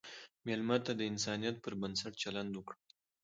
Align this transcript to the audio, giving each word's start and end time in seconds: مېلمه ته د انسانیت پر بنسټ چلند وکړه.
مېلمه 0.45 0.77
ته 0.85 0.91
د 0.95 1.01
انسانیت 1.11 1.55
پر 1.63 1.73
بنسټ 1.81 2.13
چلند 2.23 2.51
وکړه. 2.55 2.79